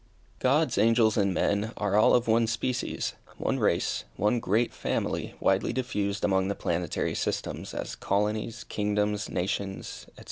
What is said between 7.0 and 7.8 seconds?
systems,